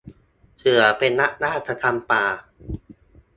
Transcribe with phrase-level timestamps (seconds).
[0.57, 2.23] เสือเป็นนักล่าประจำป่า